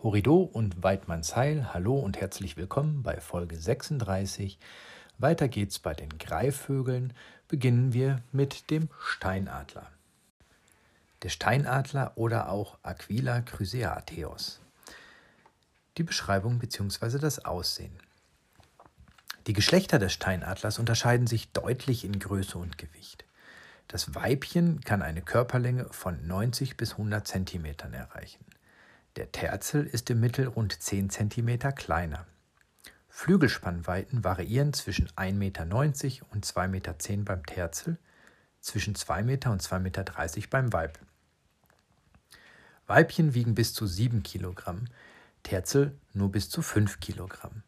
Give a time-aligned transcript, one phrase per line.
[0.00, 4.56] Horido und Weidmannsheil, hallo und herzlich willkommen bei Folge 36.
[5.18, 7.14] Weiter geht's bei den Greifvögeln.
[7.48, 9.90] Beginnen wir mit dem Steinadler.
[11.24, 14.60] Der Steinadler oder auch Aquila chryseateos.
[15.96, 17.18] Die Beschreibung bzw.
[17.18, 17.98] das Aussehen.
[19.48, 23.24] Die Geschlechter des Steinadlers unterscheiden sich deutlich in Größe und Gewicht.
[23.88, 28.44] Das Weibchen kann eine Körperlänge von 90 bis 100 cm erreichen.
[29.18, 32.24] Der Terzel ist im Mittel rund 10 cm kleiner.
[33.08, 35.64] Flügelspannweiten variieren zwischen 1,90 Meter
[36.30, 37.98] und 2,10 Meter beim Terzel,
[38.60, 41.00] zwischen 2 Meter und 2,30 Meter beim Weib.
[42.86, 44.84] Weibchen wiegen bis zu 7 Kilogramm,
[45.42, 47.64] Terzel nur bis zu 5 Kilogramm.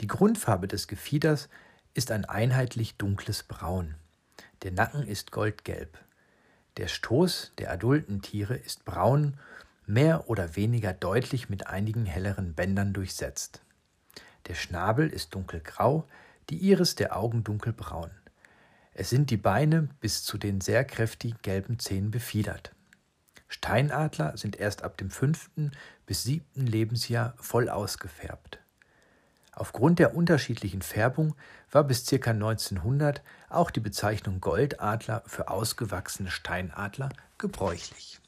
[0.00, 1.50] Die Grundfarbe des Gefieders
[1.92, 3.96] ist ein einheitlich dunkles Braun.
[4.62, 5.98] Der Nacken ist goldgelb.
[6.78, 9.36] Der Stoß der adulten Tiere ist braun
[9.86, 13.62] mehr oder weniger deutlich mit einigen helleren Bändern durchsetzt.
[14.48, 16.08] Der Schnabel ist dunkelgrau,
[16.50, 18.10] die Iris der Augen dunkelbraun.
[18.94, 22.72] Es sind die Beine bis zu den sehr kräftigen gelben Zähnen befiedert.
[23.48, 25.72] Steinadler sind erst ab dem fünften
[26.06, 28.58] bis siebten Lebensjahr voll ausgefärbt.
[29.52, 31.34] Aufgrund der unterschiedlichen Färbung
[31.70, 32.30] war bis ca.
[32.30, 38.20] 1900 auch die Bezeichnung Goldadler für ausgewachsene Steinadler gebräuchlich.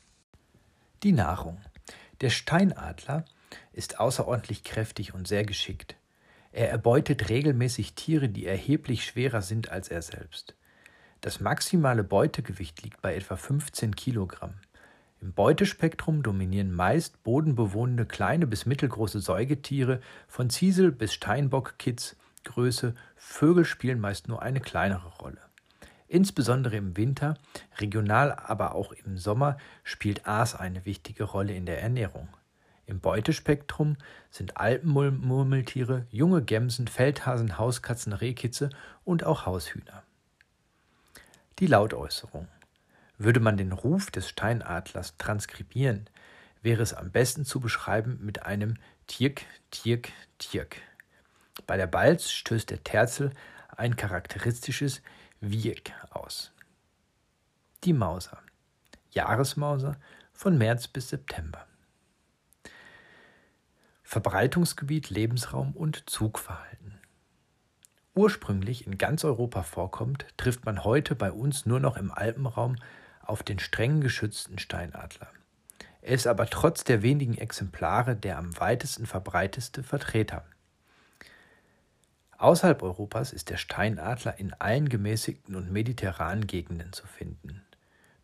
[1.04, 1.58] Die Nahrung.
[2.22, 3.26] Der Steinadler
[3.74, 5.96] ist außerordentlich kräftig und sehr geschickt.
[6.50, 10.54] Er erbeutet regelmäßig Tiere, die erheblich schwerer sind als er selbst.
[11.20, 14.54] Das maximale Beutegewicht liegt bei etwa 15 Kilogramm.
[15.20, 23.66] Im Beutespektrum dominieren meist bodenbewohnende kleine bis mittelgroße Säugetiere von Ziesel bis Steinbockkitz Größe, Vögel
[23.66, 25.40] spielen meist nur eine kleinere Rolle.
[26.14, 27.34] Insbesondere im Winter,
[27.78, 32.28] regional aber auch im Sommer spielt Aas eine wichtige Rolle in der Ernährung.
[32.86, 33.96] Im Beutespektrum
[34.30, 38.70] sind Alpenmurmeltiere, junge Gämsen, Feldhasen, Hauskatzen, Rehkitze
[39.04, 40.04] und auch Haushühner.
[41.58, 42.46] Die Lautäußerung.
[43.18, 46.08] Würde man den Ruf des Steinadlers transkribieren,
[46.62, 48.76] wäre es am besten zu beschreiben mit einem
[49.08, 50.76] Tirk, Tirk, Tirk.
[51.66, 53.32] Bei der Balz stößt der Terzel
[53.76, 55.02] ein charakteristisches
[55.50, 56.52] Wiek aus.
[57.84, 58.38] Die Mauser.
[59.10, 59.96] Jahresmauser
[60.32, 61.66] von März bis September.
[64.02, 66.98] Verbreitungsgebiet, Lebensraum und Zugverhalten.
[68.14, 72.76] Ursprünglich in ganz Europa vorkommt, trifft man heute bei uns nur noch im Alpenraum
[73.20, 75.28] auf den streng geschützten Steinadler.
[76.00, 80.46] Er ist aber trotz der wenigen Exemplare der am weitesten verbreiteste Vertreter.
[82.44, 87.62] Außerhalb Europas ist der Steinadler in allen gemäßigten und mediterranen Gegenden zu finden.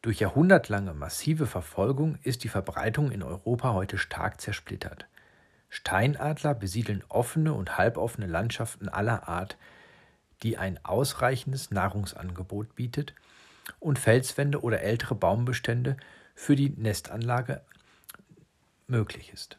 [0.03, 5.06] Durch jahrhundertlange massive Verfolgung ist die Verbreitung in Europa heute stark zersplittert.
[5.70, 9.56] Steinadler besiedeln offene und halboffene Landschaften aller Art,
[10.42, 13.14] die ein ausreichendes Nahrungsangebot bietet
[13.78, 15.97] und Felswände oder ältere Baumbestände
[16.34, 17.62] für die Nestanlage
[18.86, 19.56] möglich ist.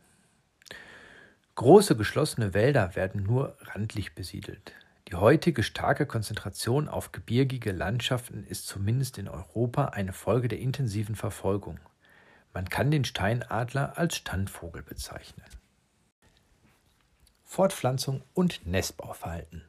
[1.61, 4.73] Große geschlossene Wälder werden nur randlich besiedelt.
[5.07, 11.13] Die heutige starke Konzentration auf gebirgige Landschaften ist zumindest in Europa eine Folge der intensiven
[11.13, 11.79] Verfolgung.
[12.51, 15.45] Man kann den Steinadler als Standvogel bezeichnen.
[17.45, 19.63] Fortpflanzung und Nestbauverhalten.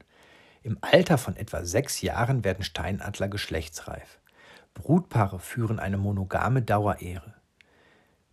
[0.62, 4.18] Im Alter von etwa sechs Jahren werden Steinadler geschlechtsreif.
[4.72, 7.34] Brutpaare führen eine monogame Dauerehe.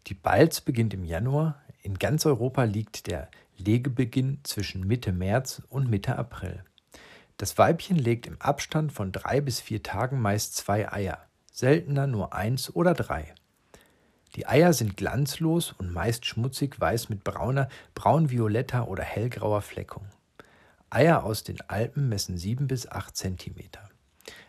[0.08, 1.62] Die Balz beginnt im Januar.
[1.81, 6.64] In ganz Europa liegt der Legebeginn zwischen Mitte März und Mitte April.
[7.38, 11.20] Das Weibchen legt im Abstand von drei bis vier Tagen meist zwei Eier,
[11.52, 13.34] seltener nur eins oder drei.
[14.36, 20.06] Die Eier sind glanzlos und meist schmutzig weiß mit brauner, braunvioletter oder hellgrauer Fleckung.
[20.90, 23.90] Eier aus den Alpen messen sieben bis acht Zentimeter.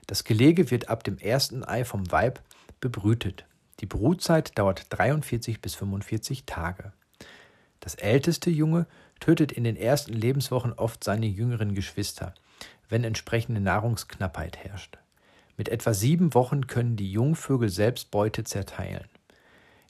[0.06, 2.43] Das Gelege wird ab dem ersten Ei vom Weib
[2.81, 3.47] bebrütet.
[3.81, 6.93] Die Brutzeit dauert 43 bis 45 Tage.
[7.81, 8.87] Das älteste Junge
[9.19, 12.35] tötet in den ersten Lebenswochen oft seine jüngeren Geschwister,
[12.88, 14.99] wenn entsprechende Nahrungsknappheit herrscht.
[15.56, 19.09] Mit etwa sieben Wochen können die Jungvögel selbst Beute zerteilen.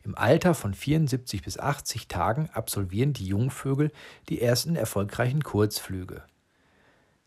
[0.03, 3.93] Im Alter von 74 bis 80 Tagen absolvieren die Jungvögel
[4.29, 6.23] die ersten erfolgreichen Kurzflüge.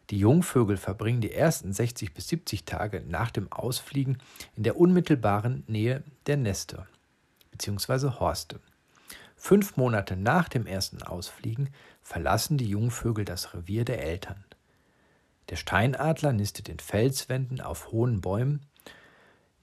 [0.09, 4.18] Die Jungvögel verbringen die ersten 60 bis 70 Tage nach dem Ausfliegen
[4.56, 6.88] in der unmittelbaren Nähe der Nester
[7.51, 8.19] bzw.
[8.19, 8.59] Horste.
[9.45, 11.68] Fünf Monate nach dem ersten Ausfliegen
[12.01, 14.42] verlassen die Jungvögel das Revier der Eltern.
[15.50, 18.62] Der Steinadler nistet in Felswänden auf hohen Bäumen.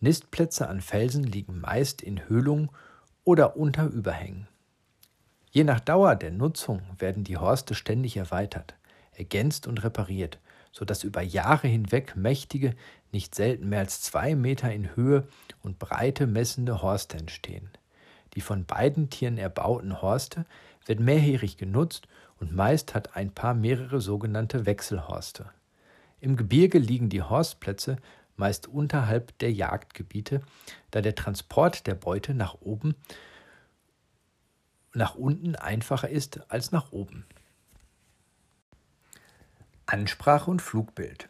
[0.00, 2.68] Nistplätze an Felsen liegen meist in Höhlungen
[3.24, 4.48] oder unter Überhängen.
[5.50, 8.74] Je nach Dauer der Nutzung werden die Horste ständig erweitert,
[9.12, 10.40] ergänzt und repariert,
[10.72, 12.74] sodass über Jahre hinweg mächtige,
[13.12, 15.26] nicht selten mehr als zwei Meter in Höhe
[15.62, 17.70] und Breite messende Horste entstehen.
[18.34, 20.46] Die von beiden Tieren erbauten Horste
[20.86, 25.50] werden mehrjährig genutzt und meist hat ein Paar mehrere sogenannte Wechselhorste.
[26.20, 27.96] Im Gebirge liegen die Horstplätze
[28.36, 30.40] meist unterhalb der Jagdgebiete,
[30.90, 32.94] da der Transport der Beute nach oben
[34.92, 37.24] nach unten einfacher ist als nach oben.
[39.86, 41.28] Ansprache und Flugbild.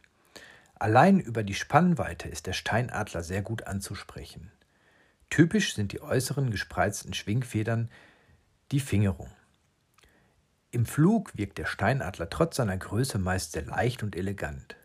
[0.78, 4.50] Allein über die Spannweite ist der Steinadler sehr gut anzusprechen.
[5.30, 7.88] Typisch sind die äußeren gespreizten Schwingfedern,
[8.72, 9.30] die Fingerung.
[10.72, 14.76] Im Flug wirkt der Steinadler trotz seiner Größe meist sehr leicht und elegant.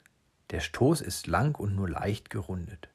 [0.52, 2.90] Der Stoß ist lang und nur leicht gerundet.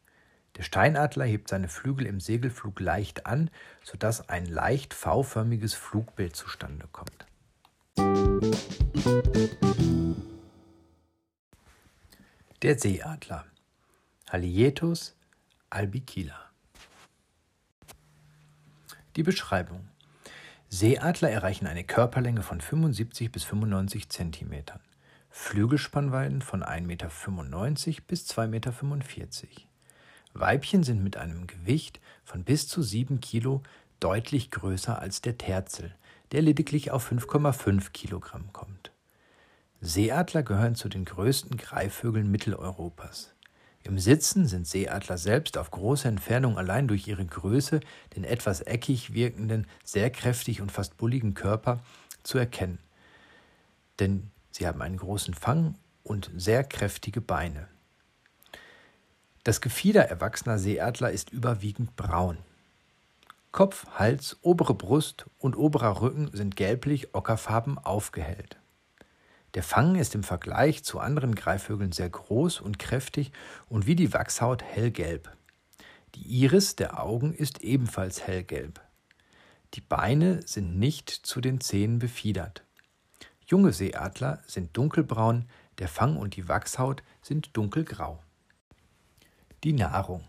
[0.57, 3.51] Der Steinadler hebt seine Flügel im Segelflug leicht an,
[3.85, 7.27] sodass ein leicht V-förmiges Flugbild zustande kommt.
[12.63, 13.47] Der Seeadler
[14.29, 15.17] Halietus
[15.71, 16.50] albicilla
[19.17, 19.89] Die Beschreibung
[20.69, 24.53] Seeadler erreichen eine Körperlänge von 75 bis 95 cm,
[25.29, 27.09] Flügelspannweiten von 1,95 Meter
[28.07, 28.69] bis 2,45 Meter.
[30.33, 33.65] Weibchen sind mit einem Gewicht von bis zu 7 Kilo
[33.99, 35.93] deutlich größer als der Terzel,
[36.31, 38.93] der lediglich auf 5,5 Kilogramm kommt.
[39.81, 43.30] Seeadler gehören zu den größten Greifvögeln Mitteleuropas.
[43.83, 47.81] Im Sitzen sind Seeadler selbst auf große Entfernung allein durch ihre Größe,
[48.15, 51.81] den etwas eckig wirkenden, sehr kräftig und fast bulligen Körper
[52.23, 52.79] zu erkennen.
[53.99, 57.69] Denn sie haben einen großen Fang und sehr kräftige Beine.
[59.45, 62.37] Das Gefieder erwachsener Seeadler ist überwiegend braun.
[63.53, 68.60] Kopf, Hals, obere Brust und oberer Rücken sind gelblich-ockerfarben aufgehellt.
[69.55, 73.33] Der Fang ist im Vergleich zu anderen Greifvögeln sehr groß und kräftig
[73.69, 75.37] und wie die Wachshaut hellgelb.
[76.15, 78.81] Die Iris der Augen ist ebenfalls hellgelb.
[79.75, 82.65] Die Beine sind nicht zu den Zähnen befiedert.
[83.47, 85.49] Junge Seeadler sind dunkelbraun,
[85.79, 88.23] der Fang und die Wachshaut sind dunkelgrau.
[89.65, 90.27] Die Nahrung.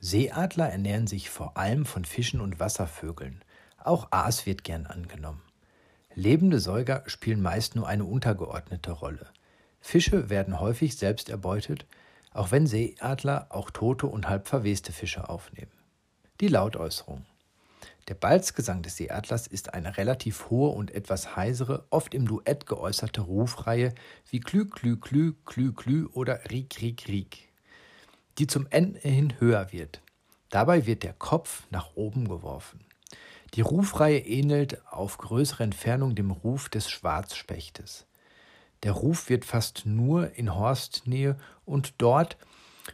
[0.00, 3.44] Seeadler ernähren sich vor allem von Fischen und Wasservögeln.
[3.78, 5.42] Auch Aas wird gern angenommen.
[6.14, 9.26] Lebende Säuger spielen meist nur eine untergeordnete Rolle.
[9.80, 11.86] Fische werden häufig selbst erbeutet,
[12.32, 15.72] auch wenn Seeadler auch tote und halb verweste Fische aufnehmen.
[16.40, 17.24] Die Lautäußerung.
[18.08, 23.20] Der Balzgesang des Seeadlers ist eine relativ hohe und etwas heisere, oft im Duett geäußerte
[23.20, 23.94] Rufreihe
[24.30, 27.52] wie Klü, Klü, Klü, Klü, Klü oder Riek, Riek, Riek
[28.38, 30.00] die zum Ende hin höher wird.
[30.50, 32.84] Dabei wird der Kopf nach oben geworfen.
[33.54, 38.06] Die Rufreihe ähnelt auf größere Entfernung dem Ruf des Schwarzspechtes.
[38.82, 42.38] Der Ruf wird fast nur in Horstnähe und dort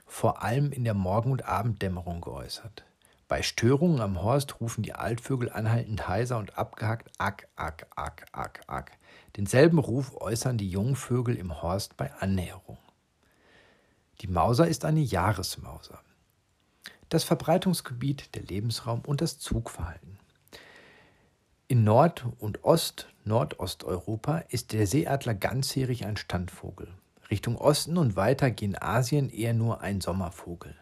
[0.04, 2.84] vor allem in der Morgen- und Abenddämmerung geäußert.
[3.28, 8.60] Bei Störungen am Horst rufen die Altvögel anhaltend heiser und abgehackt Ack, Ack, Ack, Ack,
[8.66, 8.98] Ack.
[9.36, 12.78] Denselben Ruf äußern die Jungvögel im Horst bei Annäherung.
[14.22, 16.00] Die Mauser ist eine Jahresmauser.
[17.10, 20.17] Das Verbreitungsgebiet, der Lebensraum und das Zugverhalten.
[21.70, 26.88] In Nord- und Ost-Nordosteuropa ist der Seeadler ganzjährig ein Standvogel.
[27.30, 30.74] Richtung Osten und weiter gehen Asien eher nur ein Sommervogel.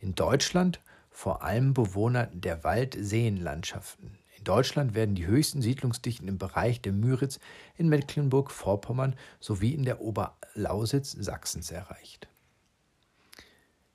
[0.00, 4.18] In Deutschland vor allem Bewohner der Wald-Seenlandschaften.
[4.36, 7.38] In Deutschland werden die höchsten Siedlungsdichten im Bereich der Müritz
[7.76, 12.28] in Mecklenburg-Vorpommern sowie in der Oberlausitz Sachsens erreicht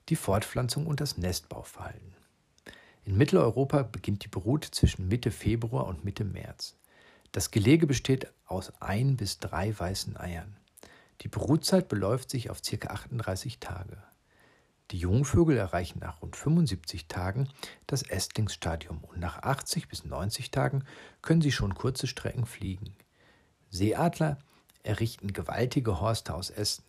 [0.09, 2.15] die Fortpflanzung und das Nestbauverhalten.
[3.09, 6.75] In Mitteleuropa beginnt die Brut zwischen Mitte Februar und Mitte März.
[7.31, 10.55] Das Gelege besteht aus ein bis drei weißen Eiern.
[11.21, 12.87] Die Brutzeit beläuft sich auf ca.
[12.87, 13.97] 38 Tage.
[14.91, 17.49] Die Jungvögel erreichen nach rund 75 Tagen
[17.87, 20.83] das Ästlingsstadium und nach 80 bis 90 Tagen
[21.23, 22.93] können sie schon kurze Strecken fliegen.
[23.71, 24.37] Seeadler
[24.83, 26.88] errichten gewaltige Horste aus Ästen.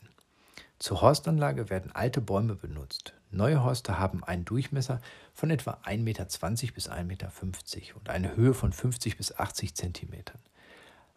[0.80, 3.12] Zur Horstanlage werden alte Bäume benutzt.
[3.30, 5.02] Neue Horste haben einen Durchmesser
[5.34, 6.24] von etwa 1,20 Meter
[6.74, 7.30] bis 1,50 Meter
[7.96, 10.38] und eine Höhe von 50 bis 80 Zentimetern.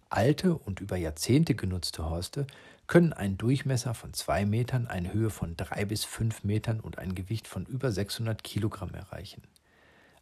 [0.10, 2.46] Alte und über Jahrzehnte genutzte Horste
[2.88, 7.16] können einen Durchmesser von 2 Metern, eine Höhe von 3 bis 5 Metern und ein
[7.16, 9.44] Gewicht von über 600 Kilogramm erreichen.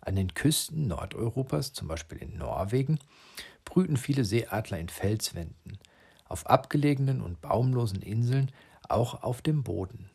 [0.02, 3.00] An den Küsten Nordeuropas, zum Beispiel in Norwegen,
[3.66, 5.80] brüten viele Seeadler in Felswänden.
[6.26, 8.52] Auf abgelegenen und baumlosen Inseln
[8.94, 10.10] auch auf dem Boden.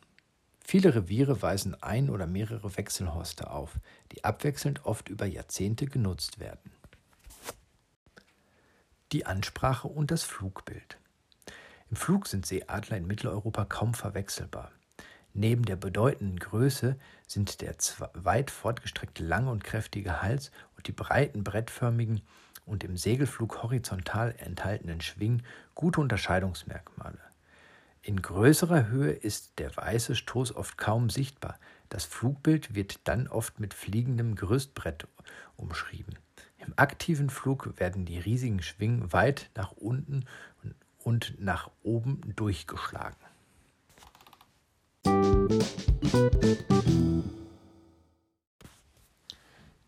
[0.63, 3.79] Viele Reviere weisen ein oder mehrere Wechselhorste auf,
[4.11, 6.71] die abwechselnd oft über Jahrzehnte genutzt werden.
[9.13, 10.97] Die Ansprache und das Flugbild.
[11.89, 14.71] Im Flug sind Seeadler in Mitteleuropa kaum verwechselbar.
[15.33, 17.75] Neben der bedeutenden Größe sind der
[18.13, 22.21] weit fortgestreckte lange und kräftige Hals und die breiten brettförmigen
[22.65, 25.43] und im Segelflug horizontal enthaltenen Schwingen
[25.75, 27.26] gute Unterscheidungsmerkmale.
[28.01, 31.59] In größerer Höhe ist der weiße Stoß oft kaum sichtbar.
[31.89, 35.07] Das Flugbild wird dann oft mit fliegendem Gerüstbrett
[35.55, 36.15] umschrieben.
[36.57, 40.25] Im aktiven Flug werden die riesigen Schwingen weit nach unten
[40.99, 43.17] und nach oben durchgeschlagen.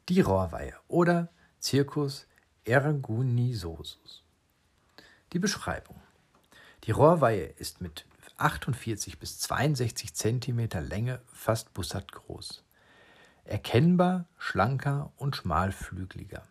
[0.09, 1.29] Die Rohrweihe oder
[1.61, 2.25] Circus
[2.63, 4.23] ergunisosus.
[5.33, 6.01] Die Beschreibung.
[6.89, 12.63] Die Rohrweihe ist mit 48 bis 62 cm Länge fast bussardgroß.
[13.43, 16.41] Erkennbar schlanker und schmalflügeliger.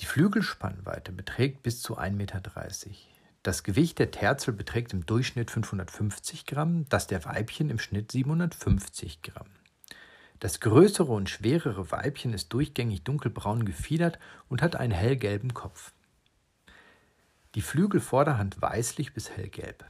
[0.00, 2.42] Die Flügelspannweite beträgt bis zu 1,30 Meter.
[3.42, 9.22] Das Gewicht der Terzel beträgt im Durchschnitt 550 Gramm, das der Weibchen im Schnitt 750
[9.22, 9.48] Gramm.
[10.38, 14.18] Das größere und schwerere Weibchen ist durchgängig dunkelbraun gefiedert
[14.50, 15.94] und hat einen hellgelben Kopf.
[17.56, 19.84] Die Flügelvorderhand weißlich bis hellgelb.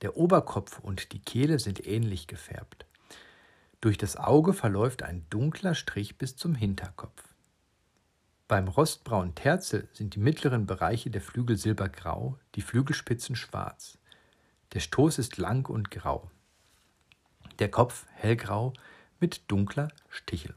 [0.00, 2.86] Der Oberkopf und die Kehle sind ähnlich gefärbt.
[3.82, 7.22] Durch das Auge verläuft ein dunkler Strich bis zum Hinterkopf.
[8.48, 13.98] Beim rostbraunen Terzel sind die mittleren Bereiche der Flügel silbergrau, die Flügelspitzen schwarz.
[14.72, 16.30] Der Stoß ist lang und grau.
[17.58, 18.72] Der Kopf hellgrau
[19.20, 20.56] mit dunkler Stichelung.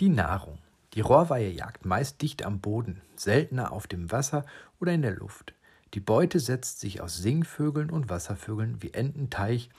[0.00, 0.58] Die Nahrung.
[0.94, 4.46] Die Rohrweihe jagt meist dicht am Boden, seltener auf dem Wasser
[4.80, 5.54] oder in der Luft.
[5.94, 9.70] Die Beute setzt sich aus Singvögeln und Wasservögeln wie Enten, Teich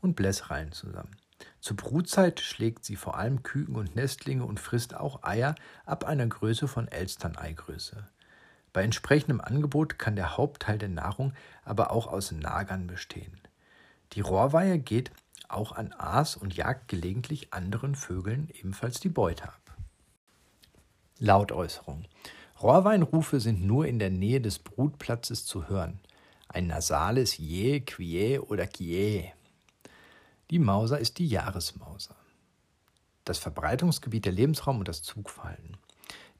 [0.00, 1.16] und Blässrallen zusammen.
[1.60, 5.54] Zur Brutzeit schlägt sie vor allem Küken und Nestlinge und frisst auch Eier
[5.84, 8.08] ab einer Größe von Elsterneigröße.
[8.72, 13.40] Bei entsprechendem Angebot kann der Hauptteil der Nahrung aber auch aus Nagern bestehen.
[14.12, 15.10] Die Rohrweihe geht
[15.48, 19.61] auch an Aas und jagt gelegentlich anderen Vögeln ebenfalls die Beute ab.
[21.22, 22.04] Lautäußerung.
[22.60, 26.00] Rohrweinrufe sind nur in der Nähe des Brutplatzes zu hören.
[26.48, 29.32] Ein nasales Je, Quie oder Kie
[30.52, 32.14] die Mauser ist die Jahresmauser.
[33.24, 35.78] Das Verbreitungsgebiet der Lebensraum und das Zugverhalten.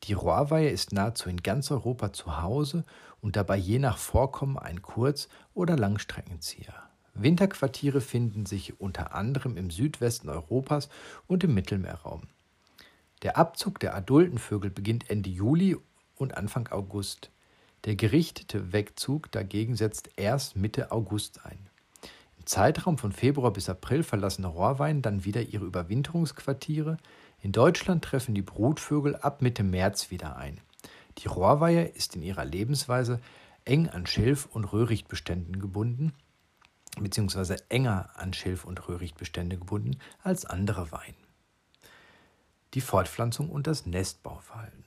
[0.02, 2.84] Die Rohrweihe ist nahezu in ganz Europa zu Hause
[3.22, 6.74] und dabei je nach Vorkommen ein Kurz- oder Langstreckenzieher.
[7.14, 10.90] Winterquartiere finden sich unter anderem im Südwesten Europas
[11.26, 12.20] und im Mittelmeerraum.
[13.22, 15.76] Der Abzug der adulten Vögel beginnt Ende Juli
[16.16, 17.30] und Anfang August.
[17.84, 21.68] Der gerichtete Wegzug dagegen setzt erst Mitte August ein.
[22.36, 26.96] Im Zeitraum von Februar bis April verlassen Rohrwein dann wieder ihre Überwinterungsquartiere.
[27.40, 30.60] In Deutschland treffen die Brutvögel ab Mitte März wieder ein.
[31.18, 33.20] Die Rohrweihe ist in ihrer Lebensweise
[33.64, 36.12] eng an Schilf- und Röhrichtbeständen gebunden,
[36.98, 41.14] beziehungsweise enger an Schilf- und Röhrichtbestände gebunden als andere Wein.
[42.74, 44.84] Die Fortpflanzung und das Nestbauverhalten.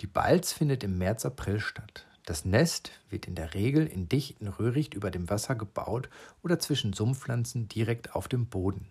[0.00, 2.06] Die Balz findet im März-April statt.
[2.26, 6.08] Das Nest wird in der Regel in dichten Röhricht über dem Wasser gebaut
[6.42, 8.88] oder zwischen Sumpfpflanzen direkt auf dem Boden.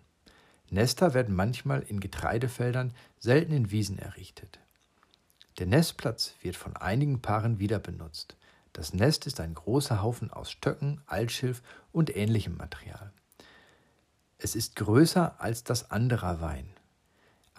[0.70, 4.60] Nester werden manchmal in Getreidefeldern, selten in Wiesen errichtet.
[5.58, 8.36] Der Nestplatz wird von einigen Paaren wieder benutzt.
[8.72, 13.12] Das Nest ist ein großer Haufen aus Stöcken, Altschilf und ähnlichem Material.
[14.38, 16.70] Es ist größer als das anderer Wein.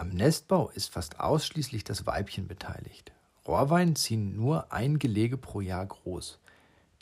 [0.01, 3.11] Am Nestbau ist fast ausschließlich das Weibchen beteiligt.
[3.47, 6.39] Rohrwein ziehen nur ein Gelege pro Jahr groß.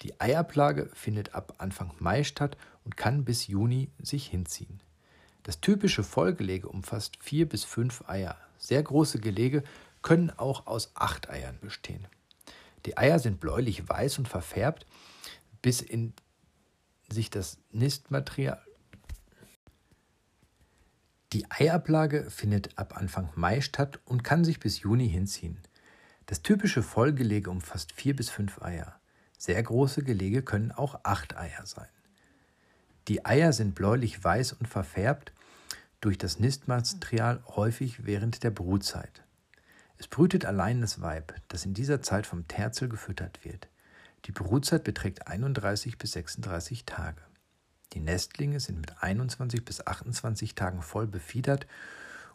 [0.01, 4.83] Die Eiablage findet ab Anfang Mai statt und kann bis Juni sich hinziehen.
[5.43, 8.35] Das typische Vollgelege umfasst vier bis fünf Eier.
[8.57, 9.63] Sehr große Gelege
[10.01, 12.05] können auch aus acht Eiern bestehen.
[12.85, 14.85] Die Eier sind bläulich-weiß und verfärbt,
[15.61, 16.11] bis in
[17.09, 18.61] sich das Nistmaterial.
[21.31, 25.59] Die Eiablage findet ab Anfang Mai statt und kann sich bis Juni hinziehen.
[26.25, 28.99] Das typische Vollgelege umfasst vier bis fünf Eier.
[29.37, 31.87] Sehr große Gelege können auch acht Eier sein.
[33.07, 35.31] Die Eier sind bläulich-weiß und verfärbt
[36.01, 39.23] durch das Nistmaterial häufig während der Brutzeit.
[39.99, 43.67] Es brütet allein das Weib, das in dieser Zeit vom Terzel gefüttert wird.
[44.25, 47.21] Die Brutzeit beträgt 31 bis 36 Tage.
[47.93, 51.65] Die Nestlinge sind mit 21 bis 28 Tagen voll befiedert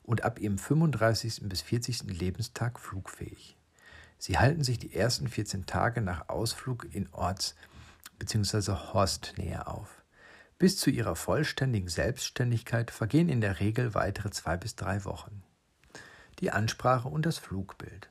[0.03, 1.43] und ab ihrem 35.
[1.45, 2.05] bis 40.
[2.05, 3.57] Lebenstag flugfähig.
[4.19, 7.55] Sie halten sich die ersten 14 Tage nach Ausflug in Orts-
[8.19, 8.73] bzw.
[8.93, 10.03] Horstnähe auf.
[10.59, 15.43] Bis zu ihrer vollständigen Selbstständigkeit vergehen in der Regel weitere zwei bis drei Wochen.
[16.41, 18.09] Die Ansprache und das Flugbild.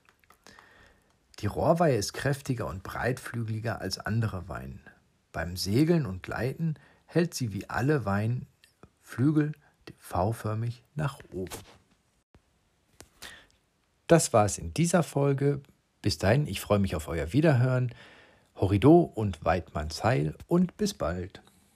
[1.40, 4.82] Die Rohrweihe ist kräftiger und breitflügeliger als andere Weinen.
[5.32, 6.76] Beim Segeln und Gleiten
[7.13, 9.51] hält sie wie alle Weinflügel
[10.00, 11.51] V-förmig nach oben.
[14.08, 15.62] Das war es in dieser Folge.
[16.01, 17.93] Bis dahin, ich freue mich auf euer Wiederhören.
[18.55, 21.43] Horrido und Weidmanns Heil und bis bald.